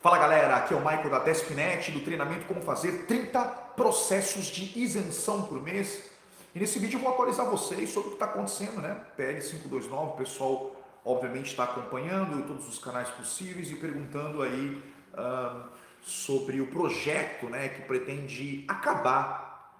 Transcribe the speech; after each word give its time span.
Fala 0.00 0.16
galera, 0.16 0.54
aqui 0.54 0.72
é 0.72 0.76
o 0.76 0.80
Michael 0.80 1.10
da 1.10 1.18
Despnet 1.18 1.90
do 1.90 1.98
treinamento 1.98 2.46
Como 2.46 2.62
Fazer 2.62 3.06
30 3.06 3.44
Processos 3.74 4.46
de 4.46 4.78
Isenção 4.78 5.42
por 5.42 5.60
Mês. 5.60 6.08
E 6.54 6.60
nesse 6.60 6.78
vídeo 6.78 6.98
eu 6.98 7.02
vou 7.02 7.12
atualizar 7.12 7.44
vocês 7.46 7.90
sobre 7.90 8.06
o 8.06 8.10
que 8.10 8.14
está 8.14 8.26
acontecendo, 8.26 8.80
né? 8.80 8.94
PL 9.16 9.40
529, 9.40 10.12
o 10.12 10.16
pessoal 10.16 10.76
obviamente 11.04 11.46
está 11.46 11.64
acompanhando 11.64 12.46
todos 12.46 12.68
os 12.68 12.78
canais 12.78 13.10
possíveis 13.10 13.72
e 13.72 13.74
perguntando 13.74 14.40
aí 14.40 14.80
uh, 15.14 15.68
sobre 16.00 16.60
o 16.60 16.68
projeto 16.68 17.46
né, 17.46 17.68
que 17.68 17.82
pretende 17.82 18.64
acabar, 18.68 19.74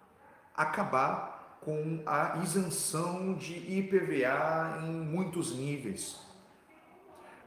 acabar 0.53 1.61
com 1.61 2.03
a 2.05 2.41
isenção 2.43 3.35
de 3.35 3.55
IPVA 3.55 4.81
em 4.83 4.91
muitos 4.91 5.55
níveis. 5.55 6.19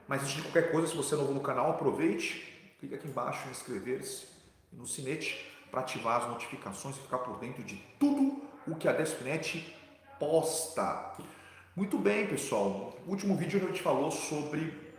Mas 0.08 0.22
antes 0.22 0.36
de 0.36 0.42
qualquer 0.44 0.72
coisa, 0.72 0.88
se 0.88 0.96
você 0.96 1.16
é 1.16 1.18
novo 1.18 1.34
no 1.34 1.42
canal, 1.42 1.72
aproveite, 1.72 2.51
clica 2.82 2.96
aqui 2.96 3.08
embaixo 3.08 3.48
em 3.48 3.52
inscrever-se 3.52 4.28
no 4.74 4.88
sinete 4.88 5.48
para 5.70 5.82
ativar 5.82 6.24
as 6.24 6.28
notificações 6.30 6.98
e 6.98 7.02
ficar 7.02 7.20
por 7.20 7.38
dentro 7.38 7.64
de 7.64 7.76
tudo 8.00 8.42
o 8.68 8.76
que 8.76 8.88
a 8.88 8.92
Despinet 8.92 9.78
posta. 10.20 11.14
Muito 11.76 12.00
bem, 12.00 12.28
pessoal. 12.28 12.98
No 13.06 13.12
último 13.12 13.36
vídeo 13.38 13.64
a 13.64 13.68
gente 13.68 13.84
falou 13.84 14.10
sobre 14.10 14.92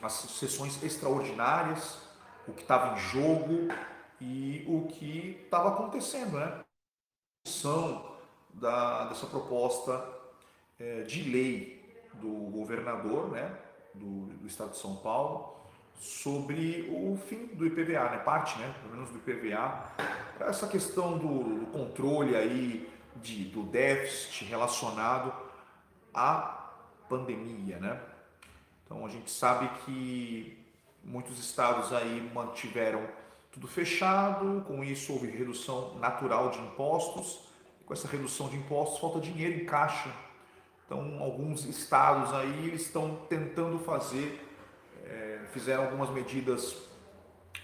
as 0.00 0.12
sessões 0.12 0.80
extraordinárias, 0.84 1.98
o 2.46 2.52
que 2.52 2.62
estava 2.62 2.94
em 2.94 2.98
jogo 3.00 3.68
e 4.20 4.64
o 4.68 4.86
que 4.86 5.42
estava 5.44 5.70
acontecendo, 5.70 6.38
né? 6.38 6.60
São 7.44 8.16
da, 8.54 9.08
dessa 9.08 9.26
proposta 9.26 10.08
é, 10.78 11.02
de 11.02 11.22
lei 11.28 12.06
do 12.14 12.30
governador, 12.50 13.30
né, 13.30 13.58
do, 13.92 14.26
do 14.26 14.46
Estado 14.46 14.70
de 14.70 14.78
São 14.78 14.96
Paulo, 14.96 15.56
sobre 15.98 16.88
o 16.90 17.18
fim 17.28 17.46
do 17.46 17.66
IPVA, 17.66 18.10
né? 18.10 18.18
parte, 18.18 18.58
né? 18.58 18.74
pelo 18.82 18.94
menos 18.94 19.10
do 19.10 19.18
IPVA, 19.18 19.92
essa 20.40 20.66
questão 20.66 21.18
do, 21.18 21.60
do 21.60 21.66
controle 21.66 22.36
aí 22.36 22.88
de, 23.16 23.44
do 23.44 23.62
déficit 23.62 24.44
relacionado 24.44 25.32
à 26.14 26.70
pandemia, 27.08 27.78
né? 27.78 28.00
Então 28.84 29.04
a 29.04 29.08
gente 29.08 29.30
sabe 29.30 29.68
que 29.84 30.58
muitos 31.02 31.38
estados 31.38 31.92
aí 31.92 32.30
mantiveram 32.34 33.06
tudo 33.50 33.66
fechado, 33.66 34.64
com 34.66 34.84
isso 34.84 35.12
houve 35.12 35.30
redução 35.30 35.98
natural 35.98 36.50
de 36.50 36.58
impostos, 36.58 37.40
com 37.86 37.94
essa 37.94 38.06
redução 38.06 38.48
de 38.48 38.56
impostos 38.56 39.00
falta 39.00 39.20
dinheiro 39.20 39.62
em 39.62 39.64
caixa. 39.64 40.10
Então 40.84 41.18
alguns 41.20 41.64
estados 41.64 42.32
aí 42.34 42.74
estão 42.74 43.16
tentando 43.28 43.78
fazer 43.78 44.42
é, 45.06 45.40
fizeram 45.52 45.84
algumas 45.84 46.10
medidas 46.10 46.76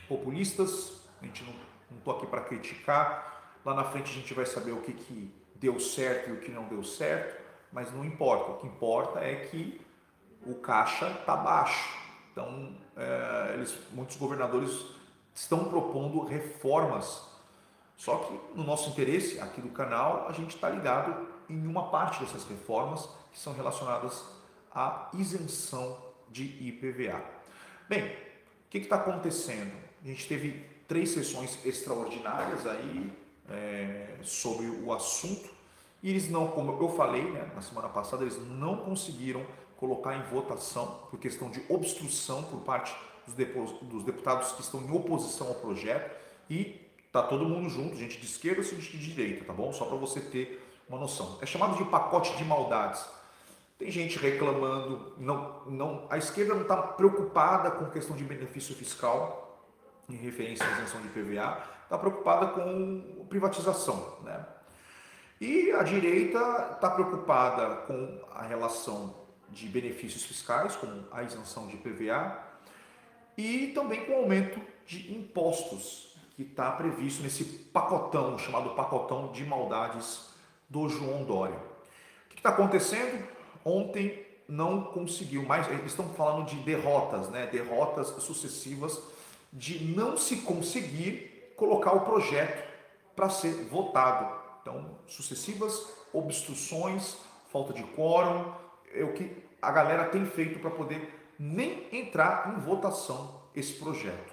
populistas, 0.09 1.01
a 1.21 1.27
gente 1.27 1.45
não 1.45 1.99
estou 1.99 2.17
aqui 2.17 2.27
para 2.27 2.41
criticar, 2.43 3.55
lá 3.65 3.75
na 3.75 3.85
frente 3.85 4.11
a 4.11 4.15
gente 4.15 4.33
vai 4.35 4.47
saber 4.47 4.73
o 4.73 4.81
que, 4.81 4.93
que 4.93 5.35
deu 5.57 5.79
certo 5.79 6.31
e 6.31 6.33
o 6.33 6.41
que 6.41 6.51
não 6.51 6.65
deu 6.65 6.83
certo, 6.83 7.41
mas 7.73 7.93
não 7.93 8.05
importa, 8.05 8.53
o 8.53 8.59
que 8.59 8.67
importa 8.67 9.21
é 9.21 9.47
que 9.47 9.81
o 10.45 10.57
caixa 10.57 11.09
está 11.11 11.37
baixo. 11.37 11.99
Então, 12.33 12.77
é, 12.97 13.53
eles, 13.55 13.77
muitos 13.93 14.17
governadores 14.17 14.85
estão 15.35 15.65
propondo 15.65 16.25
reformas, 16.25 17.23
só 17.97 18.17
que 18.19 18.59
no 18.59 18.65
nosso 18.65 18.91
interesse 18.91 19.39
aqui 19.39 19.61
do 19.61 19.69
canal, 19.71 20.27
a 20.29 20.33
gente 20.33 20.55
está 20.55 20.69
ligado 20.69 21.29
em 21.49 21.67
uma 21.67 21.89
parte 21.89 22.21
dessas 22.21 22.45
reformas 22.45 23.09
que 23.31 23.39
são 23.39 23.53
relacionadas 23.53 24.25
à 24.75 25.11
isenção 25.15 26.12
de 26.33 26.45
IPVA. 26.45 27.23
Bem, 27.89 28.07
o 28.07 28.71
que 28.71 28.79
está 28.79 28.97
acontecendo? 28.97 29.73
A 30.03 30.09
gente 30.09 30.27
teve 30.27 30.65
três 30.89 31.11
sessões 31.11 31.59
extraordinárias 31.65 32.67
aí 32.67 33.13
é, 33.49 34.17
sobre 34.23 34.67
o 34.67 34.93
assunto 34.93 35.51
e 36.03 36.11
eles 36.11 36.29
não, 36.29 36.49
como 36.49 36.83
eu 36.83 36.89
falei 36.97 37.31
né, 37.31 37.49
na 37.55 37.61
semana 37.61 37.89
passada, 37.89 38.25
eles 38.25 38.39
não 38.49 38.79
conseguiram 38.79 39.47
colocar 39.77 40.17
em 40.17 40.23
votação 40.23 41.07
por 41.11 41.19
questão 41.21 41.51
de 41.51 41.63
obstrução 41.69 42.43
por 42.45 42.61
parte 42.61 42.95
dos 43.83 44.05
deputados 44.05 44.53
que 44.53 44.63
estão 44.63 44.81
em 44.81 44.91
oposição 44.91 45.49
ao 45.49 45.55
projeto 45.55 46.17
e 46.51 46.81
tá 47.13 47.23
todo 47.23 47.45
mundo 47.45 47.69
junto, 47.69 47.97
gente 47.97 48.19
de 48.19 48.27
esquerda 48.27 48.63
e 48.63 48.65
gente 48.65 48.97
de 48.97 49.13
direita, 49.13 49.45
tá 49.45 49.53
bom? 49.53 49.73
Só 49.73 49.85
para 49.85 49.97
você 49.97 50.21
ter 50.21 50.67
uma 50.89 50.99
noção. 50.99 51.39
É 51.41 51.47
chamado 51.47 51.77
de 51.77 51.85
pacote 51.85 52.37
de 52.37 52.45
maldades. 52.45 53.05
Tem 53.83 53.91
gente 53.91 54.17
reclamando, 54.17 55.13
não, 55.19 55.65
não, 55.67 56.07
a 56.09 56.17
esquerda 56.17 56.55
não 56.55 56.63
está 56.63 56.77
preocupada 56.77 57.69
com 57.69 57.91
questão 57.91 58.15
de 58.15 58.23
benefício 58.23 58.77
fiscal, 58.77 59.61
em 60.09 60.15
referência 60.15 60.65
à 60.65 60.71
isenção 60.71 61.03
de 61.03 61.09
PVA, 61.09 61.61
está 61.83 61.99
preocupada 61.99 62.47
com 62.47 63.27
privatização. 63.29 64.19
Né? 64.23 64.47
E 65.41 65.73
a 65.73 65.83
direita 65.83 66.39
está 66.75 66.91
preocupada 66.91 67.75
com 67.89 68.21
a 68.33 68.43
relação 68.43 69.17
de 69.49 69.67
benefícios 69.67 70.23
fiscais, 70.23 70.77
como 70.77 71.05
a 71.11 71.25
isenção 71.25 71.67
de 71.67 71.77
PVA, 71.77 72.39
e 73.37 73.73
também 73.75 74.05
com 74.05 74.13
o 74.13 74.17
aumento 74.19 74.61
de 74.87 75.13
impostos, 75.13 76.17
que 76.37 76.43
está 76.43 76.71
previsto 76.71 77.21
nesse 77.21 77.45
pacotão, 77.45 78.39
chamado 78.39 78.77
pacotão 78.77 79.33
de 79.33 79.45
maldades 79.45 80.31
do 80.71 80.89
João 80.89 81.25
Dória. 81.25 81.59
O 82.27 82.29
que 82.29 82.37
está 82.37 82.51
acontecendo? 82.51 83.42
Ontem 83.65 84.27
não 84.49 84.85
conseguiu 84.85 85.43
mais, 85.45 85.69
eles 85.69 85.87
estão 85.87 86.09
falando 86.11 86.47
de 86.47 86.57
derrotas, 86.57 87.29
né? 87.31 87.47
derrotas 87.47 88.09
sucessivas 88.23 89.01
de 89.53 89.85
não 89.97 90.17
se 90.17 90.37
conseguir 90.39 91.53
colocar 91.57 91.93
o 91.93 92.01
projeto 92.01 92.63
para 93.15 93.29
ser 93.29 93.65
votado. 93.65 94.35
Então, 94.61 94.99
sucessivas 95.07 95.93
obstruções, 96.13 97.17
falta 97.51 97.73
de 97.73 97.83
quórum, 97.83 98.53
é 98.95 99.03
o 99.03 99.13
que 99.13 99.31
a 99.61 99.71
galera 99.71 100.05
tem 100.07 100.27
feito 100.27 100.59
para 100.59 100.71
poder 100.71 101.33
nem 101.39 101.87
entrar 101.93 102.55
em 102.55 102.61
votação 102.61 103.43
esse 103.55 103.75
projeto. 103.75 104.33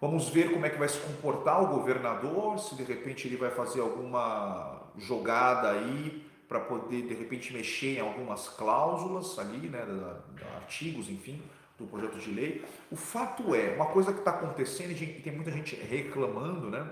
Vamos 0.00 0.28
ver 0.28 0.52
como 0.52 0.64
é 0.64 0.70
que 0.70 0.78
vai 0.78 0.88
se 0.88 0.98
comportar 0.98 1.62
o 1.62 1.66
governador, 1.66 2.58
se 2.58 2.74
de 2.74 2.82
repente 2.82 3.28
ele 3.28 3.36
vai 3.36 3.50
fazer 3.50 3.80
alguma 3.80 4.80
jogada 4.96 5.70
aí 5.70 6.29
para 6.50 6.58
poder 6.58 7.02
de 7.02 7.14
repente 7.14 7.52
mexer 7.52 7.98
em 7.98 8.00
algumas 8.00 8.48
cláusulas 8.48 9.38
ali, 9.38 9.68
né, 9.68 9.86
da, 9.86 10.14
da 10.34 10.56
artigos, 10.56 11.08
enfim, 11.08 11.40
do 11.78 11.86
projeto 11.86 12.18
de 12.18 12.28
lei. 12.32 12.64
O 12.90 12.96
fato 12.96 13.54
é, 13.54 13.72
uma 13.76 13.86
coisa 13.86 14.12
que 14.12 14.18
está 14.18 14.32
acontecendo 14.32 14.90
e 14.90 15.20
tem 15.20 15.32
muita 15.32 15.52
gente 15.52 15.76
reclamando, 15.76 16.68
né, 16.68 16.90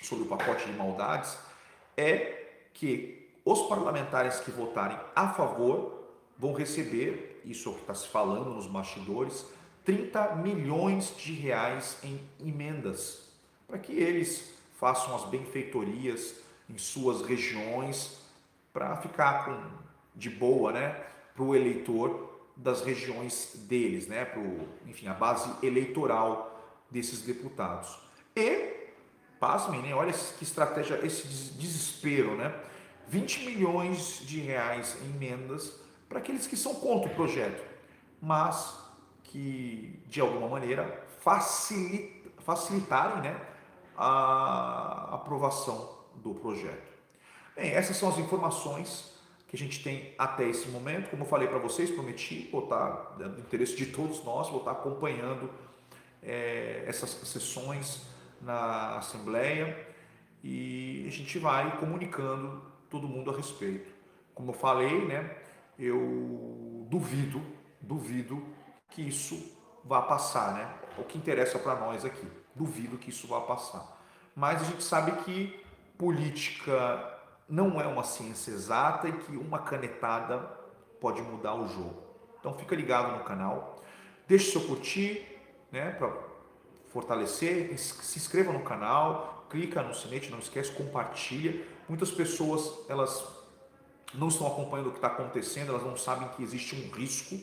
sobre 0.00 0.24
o 0.24 0.26
pacote 0.26 0.64
de 0.64 0.72
maldades, 0.72 1.36
é 1.94 2.52
que 2.72 3.30
os 3.44 3.68
parlamentares 3.68 4.40
que 4.40 4.50
votarem 4.50 4.98
a 5.14 5.28
favor 5.28 6.08
vão 6.38 6.54
receber, 6.54 7.42
isso 7.44 7.68
é 7.68 7.72
o 7.72 7.74
que 7.74 7.82
está 7.82 7.94
se 7.94 8.08
falando 8.08 8.48
nos 8.48 8.66
bastidores, 8.66 9.44
30 9.84 10.36
milhões 10.36 11.14
de 11.18 11.34
reais 11.34 11.98
em 12.02 12.18
emendas, 12.42 13.28
para 13.68 13.78
que 13.78 13.92
eles 13.92 14.54
façam 14.78 15.14
as 15.14 15.26
benfeitorias 15.26 16.36
em 16.66 16.78
suas 16.78 17.20
regiões, 17.20 18.18
para 18.72 18.96
ficar 18.96 19.44
com, 19.44 19.58
de 20.14 20.30
boa, 20.30 20.72
né, 20.72 21.00
para 21.34 21.42
o 21.42 21.54
eleitor 21.54 22.30
das 22.56 22.82
regiões 22.82 23.52
deles, 23.68 24.06
né, 24.06 24.24
para 24.24 24.42
enfim, 24.86 25.08
a 25.08 25.14
base 25.14 25.50
eleitoral 25.62 26.60
desses 26.90 27.22
deputados. 27.22 27.98
E, 28.36 28.90
pasmem, 29.38 29.82
né, 29.82 29.94
olha 29.94 30.12
que 30.12 30.44
estratégia, 30.44 31.00
esse 31.04 31.26
desespero, 31.54 32.36
né, 32.36 32.54
20 33.08 33.46
milhões 33.46 34.20
de 34.24 34.40
reais 34.40 34.96
em 35.02 35.16
emendas 35.16 35.80
para 36.08 36.18
aqueles 36.18 36.46
que 36.46 36.56
são 36.56 36.74
contra 36.74 37.10
o 37.10 37.14
projeto, 37.14 37.64
mas 38.20 38.78
que, 39.24 39.98
de 40.06 40.20
alguma 40.20 40.48
maneira, 40.48 41.06
facilitarem 42.38 43.22
né, 43.22 43.40
a 43.96 45.14
aprovação 45.14 45.98
do 46.16 46.34
projeto. 46.34 46.89
Bem, 47.60 47.72
essas 47.72 47.98
são 47.98 48.08
as 48.08 48.16
informações 48.16 49.12
que 49.46 49.54
a 49.54 49.58
gente 49.58 49.84
tem 49.84 50.14
até 50.16 50.48
esse 50.48 50.66
momento. 50.70 51.10
Como 51.10 51.24
eu 51.24 51.28
falei 51.28 51.46
para 51.46 51.58
vocês, 51.58 51.90
prometi 51.90 52.48
botar, 52.50 53.16
no 53.18 53.38
interesse 53.38 53.76
de 53.76 53.84
todos 53.84 54.24
nós, 54.24 54.48
vou 54.48 54.60
estar 54.60 54.70
acompanhando 54.70 55.50
é, 56.22 56.82
essas 56.86 57.10
sessões 57.10 58.06
na 58.40 58.96
Assembleia 58.96 59.76
e 60.42 61.04
a 61.06 61.10
gente 61.10 61.38
vai 61.38 61.76
comunicando 61.76 62.62
todo 62.88 63.06
mundo 63.06 63.30
a 63.30 63.36
respeito. 63.36 63.92
Como 64.34 64.52
eu 64.52 64.54
falei, 64.54 65.04
né, 65.04 65.36
eu 65.78 66.86
duvido, 66.88 67.42
duvido 67.78 68.42
que 68.88 69.02
isso 69.02 69.54
vá 69.84 70.00
passar, 70.00 70.54
né? 70.54 70.74
O 70.96 71.04
que 71.04 71.18
interessa 71.18 71.58
para 71.58 71.74
nós 71.74 72.06
aqui, 72.06 72.26
duvido 72.54 72.96
que 72.96 73.10
isso 73.10 73.28
vá 73.28 73.42
passar. 73.42 74.00
Mas 74.34 74.62
a 74.62 74.64
gente 74.64 74.82
sabe 74.82 75.12
que 75.24 75.62
política 75.98 77.19
não 77.50 77.80
é 77.80 77.86
uma 77.86 78.04
ciência 78.04 78.52
exata 78.52 79.08
e 79.08 79.12
que 79.12 79.36
uma 79.36 79.58
canetada 79.58 80.38
pode 81.00 81.20
mudar 81.20 81.54
o 81.54 81.66
jogo. 81.66 82.02
Então 82.38 82.54
fica 82.54 82.76
ligado 82.76 83.18
no 83.18 83.24
canal, 83.24 83.82
deixe 84.28 84.52
seu 84.52 84.60
curtir, 84.62 85.26
né, 85.72 85.90
para 85.90 86.12
fortalecer, 86.88 87.76
se 87.78 88.18
inscreva 88.18 88.52
no 88.52 88.60
canal, 88.60 89.46
clica 89.50 89.82
no 89.82 89.94
sinete, 89.94 90.30
não 90.30 90.38
esquece, 90.38 90.70
compartilha. 90.72 91.66
Muitas 91.88 92.10
pessoas 92.10 92.88
elas 92.88 93.26
não 94.14 94.28
estão 94.28 94.46
acompanhando 94.46 94.88
o 94.88 94.90
que 94.90 94.98
está 94.98 95.08
acontecendo, 95.08 95.70
elas 95.70 95.82
não 95.82 95.96
sabem 95.96 96.28
que 96.28 96.42
existe 96.42 96.74
um 96.74 96.90
risco 96.96 97.36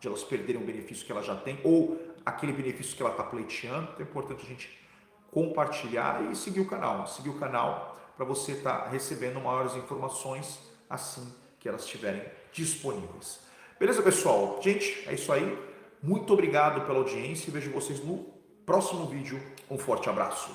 de 0.00 0.08
elas 0.08 0.24
perderem 0.24 0.60
o 0.60 0.66
benefício 0.66 1.06
que 1.06 1.12
ela 1.12 1.22
já 1.22 1.36
tem 1.36 1.60
ou 1.62 2.00
aquele 2.26 2.52
benefício 2.52 2.96
que 2.96 3.02
ela 3.02 3.12
está 3.12 3.22
pleiteando. 3.22 3.90
Então 3.92 4.00
é 4.00 4.02
importante 4.02 4.44
a 4.44 4.48
gente 4.48 4.82
compartilhar 5.30 6.30
e 6.30 6.36
seguir 6.36 6.60
o 6.60 6.66
canal. 6.66 7.06
Seguir 7.06 7.30
o 7.30 7.38
canal 7.38 7.96
para 8.22 8.24
você 8.24 8.52
estar 8.52 8.82
tá 8.82 8.88
recebendo 8.88 9.40
maiores 9.40 9.74
informações 9.74 10.60
assim 10.88 11.26
que 11.58 11.68
elas 11.68 11.82
estiverem 11.82 12.22
disponíveis. 12.52 13.40
Beleza, 13.80 14.00
pessoal? 14.00 14.60
Gente, 14.62 15.02
é 15.08 15.14
isso 15.14 15.32
aí. 15.32 15.58
Muito 16.00 16.32
obrigado 16.32 16.86
pela 16.86 16.98
audiência 16.98 17.48
e 17.48 17.52
vejo 17.52 17.72
vocês 17.72 17.98
no 17.98 18.18
próximo 18.64 19.06
vídeo. 19.06 19.42
Um 19.68 19.76
forte 19.76 20.08
abraço. 20.08 20.52